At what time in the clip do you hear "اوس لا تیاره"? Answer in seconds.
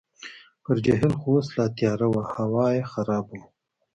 1.35-2.07